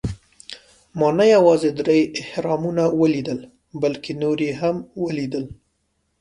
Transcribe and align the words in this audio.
ما 0.97 1.09
نه 1.17 1.25
یوازې 1.35 1.69
درې 1.79 1.99
اهرامونه 2.21 2.83
ولیدل، 3.01 3.39
بلکې 3.81 4.11
نور 4.21 4.37
یې 4.47 4.53
هم 4.61 4.75
ولېدل. 5.03 5.45